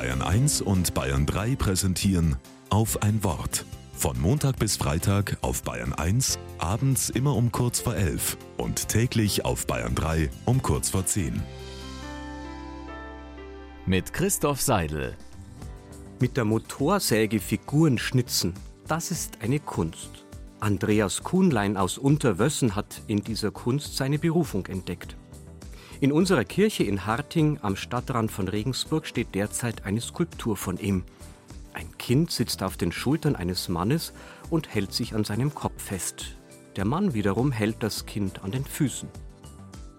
Bayern 0.00 0.22
1 0.22 0.62
und 0.62 0.94
Bayern 0.94 1.26
3 1.26 1.56
präsentieren 1.56 2.36
auf 2.70 3.02
ein 3.02 3.22
Wort. 3.22 3.66
Von 3.92 4.18
Montag 4.18 4.58
bis 4.58 4.78
Freitag 4.78 5.36
auf 5.42 5.62
Bayern 5.62 5.92
1, 5.92 6.38
abends 6.56 7.10
immer 7.10 7.36
um 7.36 7.52
kurz 7.52 7.80
vor 7.80 7.94
11 7.94 8.38
und 8.56 8.88
täglich 8.88 9.44
auf 9.44 9.66
Bayern 9.66 9.94
3 9.94 10.30
um 10.46 10.62
kurz 10.62 10.88
vor 10.88 11.04
10. 11.04 11.42
Mit 13.84 14.14
Christoph 14.14 14.62
Seidel. 14.62 15.18
Mit 16.18 16.38
der 16.38 16.46
Motorsäge 16.46 17.38
Figuren 17.38 17.98
schnitzen, 17.98 18.54
das 18.88 19.10
ist 19.10 19.42
eine 19.42 19.60
Kunst. 19.60 20.24
Andreas 20.60 21.22
Kuhnlein 21.22 21.76
aus 21.76 21.98
Unterwössen 21.98 22.74
hat 22.74 23.02
in 23.06 23.22
dieser 23.22 23.50
Kunst 23.50 23.98
seine 23.98 24.18
Berufung 24.18 24.64
entdeckt. 24.64 25.14
In 26.00 26.12
unserer 26.12 26.44
Kirche 26.44 26.82
in 26.82 27.04
Harting 27.04 27.58
am 27.60 27.76
Stadtrand 27.76 28.32
von 28.32 28.48
Regensburg 28.48 29.06
steht 29.06 29.34
derzeit 29.34 29.84
eine 29.84 30.00
Skulptur 30.00 30.56
von 30.56 30.78
ihm. 30.78 31.04
Ein 31.74 31.98
Kind 31.98 32.30
sitzt 32.30 32.62
auf 32.62 32.78
den 32.78 32.90
Schultern 32.90 33.36
eines 33.36 33.68
Mannes 33.68 34.14
und 34.48 34.74
hält 34.74 34.94
sich 34.94 35.14
an 35.14 35.24
seinem 35.24 35.54
Kopf 35.54 35.82
fest. 35.82 36.36
Der 36.76 36.86
Mann 36.86 37.12
wiederum 37.12 37.52
hält 37.52 37.82
das 37.82 38.06
Kind 38.06 38.42
an 38.42 38.50
den 38.50 38.64
Füßen. 38.64 39.10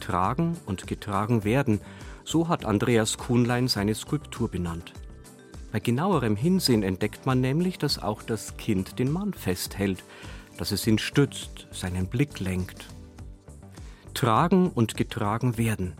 Tragen 0.00 0.56
und 0.64 0.86
getragen 0.86 1.44
werden, 1.44 1.82
so 2.24 2.48
hat 2.48 2.64
Andreas 2.64 3.18
Kuhnlein 3.18 3.68
seine 3.68 3.94
Skulptur 3.94 4.48
benannt. 4.48 4.94
Bei 5.72 5.78
genauerem 5.78 6.36
Hinsehen 6.36 6.82
entdeckt 6.82 7.26
man 7.26 7.42
nämlich, 7.42 7.76
dass 7.76 7.98
auch 7.98 8.22
das 8.22 8.56
Kind 8.56 8.98
den 8.98 9.12
Mann 9.12 9.34
festhält, 9.34 10.02
dass 10.56 10.72
es 10.72 10.86
ihn 10.86 10.98
stützt, 10.98 11.66
seinen 11.70 12.06
Blick 12.06 12.40
lenkt. 12.40 12.86
Tragen 14.22 14.70
und 14.70 14.96
getragen 14.96 15.58
werden. 15.58 15.94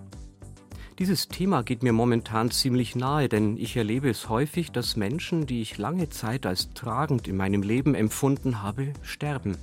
Dieses 1.00 1.26
Thema 1.26 1.64
geht 1.64 1.82
mir 1.82 1.92
momentan 1.92 2.52
ziemlich 2.52 2.94
nahe, 2.94 3.28
denn 3.28 3.56
ich 3.56 3.76
erlebe 3.76 4.08
es 4.08 4.28
häufig, 4.28 4.70
dass 4.70 4.94
Menschen, 4.94 5.44
die 5.44 5.60
ich 5.60 5.76
lange 5.76 6.08
Zeit 6.08 6.46
als 6.46 6.72
tragend 6.72 7.26
in 7.26 7.36
meinem 7.36 7.62
Leben 7.62 7.96
empfunden 7.96 8.62
habe, 8.62 8.92
sterben. 9.02 9.56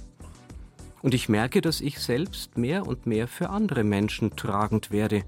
Und 1.01 1.13
ich 1.13 1.29
merke, 1.29 1.61
dass 1.61 1.79
ich 1.79 1.99
selbst 1.99 2.57
mehr 2.57 2.85
und 2.85 3.05
mehr 3.05 3.29
für 3.29 3.49
andere 3.49 3.85
Menschen 3.85 4.35
tragend 4.35 4.91
werde. 4.91 5.23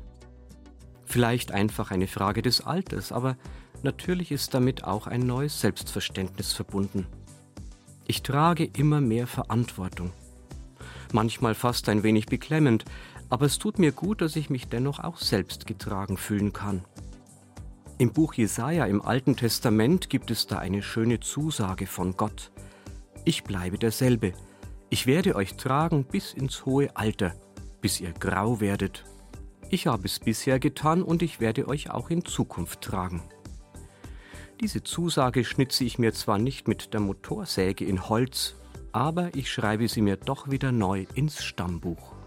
Vielleicht 1.06 1.54
einfach 1.54 1.90
eine 1.90 2.08
Frage 2.08 2.42
des 2.42 2.60
Alters, 2.60 3.14
aber 3.14 3.38
natürlich 3.82 4.34
ist 4.34 4.54
damit 4.54 4.84
auch 4.84 5.08
ein 5.08 5.22
neues 5.22 5.62
Selbstverständnis 5.62 6.52
verbunden. 6.52 7.08
Ich 8.08 8.24
trage 8.24 8.66
immer 8.76 9.00
mehr 9.00 9.26
Verantwortung. 9.26 10.12
Manchmal 11.14 11.56
fast 11.56 11.90
ein 11.90 12.04
wenig 12.04 12.28
beklemmend, 12.28 12.86
aber 13.30 13.46
es 13.46 13.58
tut 13.58 13.80
mir 13.80 13.92
gut, 13.92 14.22
dass 14.22 14.36
ich 14.36 14.50
mich 14.50 14.68
dennoch 14.68 15.00
auch 15.00 15.18
selbst 15.18 15.66
getragen 15.66 16.18
fühlen 16.18 16.54
kann. 16.54 16.84
Im 17.98 18.14
Buch 18.14 18.34
Jesaja 18.34 18.86
im 18.86 19.02
Alten 19.02 19.36
Testament 19.36 20.10
gibt 20.10 20.32
es 20.32 20.48
da 20.48 20.58
eine 20.58 20.82
schöne 20.82 21.20
Zusage 21.20 21.86
von 21.86 22.18
Gott. 22.18 22.52
Ich 23.26 23.44
bleibe 23.44 23.78
derselbe. 23.78 24.34
Ich 24.90 25.06
werde 25.06 25.36
euch 25.36 25.56
tragen 25.56 26.04
bis 26.04 26.34
ins 26.34 26.66
hohe 26.66 26.96
Alter, 26.96 27.34
bis 27.80 28.02
ihr 28.02 28.12
grau 28.14 28.60
werdet. 28.60 29.06
Ich 29.70 29.88
habe 29.88 30.06
es 30.06 30.20
bisher 30.20 30.60
getan 30.60 31.04
und 31.04 31.22
ich 31.22 31.40
werde 31.40 31.68
euch 31.68 31.92
auch 31.92 32.10
in 32.10 32.26
Zukunft 32.26 32.82
tragen. 32.82 33.22
Diese 34.60 34.84
Zusage 34.84 35.46
schnitze 35.46 35.84
ich 35.84 35.98
mir 35.98 36.14
zwar 36.14 36.38
nicht 36.38 36.68
mit 36.68 36.94
der 36.94 37.00
Motorsäge 37.00 37.86
in 37.86 38.10
Holz, 38.10 38.56
aber 38.92 39.36
ich 39.36 39.52
schreibe 39.52 39.88
sie 39.88 40.02
mir 40.02 40.18
doch 40.18 40.50
wieder 40.50 40.72
neu 40.72 41.06
ins 41.16 41.44
Stammbuch. 41.44 42.21